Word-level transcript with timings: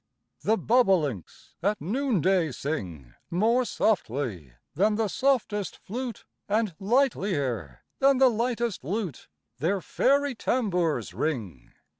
The 0.41 0.57
bobolinks 0.57 1.53
at 1.61 1.79
noonday 1.79 2.51
sing 2.53 3.13
More 3.29 3.65
softly 3.65 4.53
than 4.73 4.95
the 4.95 5.07
softest 5.07 5.77
flute, 5.77 6.25
And 6.49 6.73
lightlier 6.79 7.83
than 7.99 8.17
the 8.17 8.31
lightest 8.31 8.83
lute 8.83 9.27
Their 9.59 9.79
fairy 9.79 10.33
tambours 10.33 11.13
ring. 11.13 11.73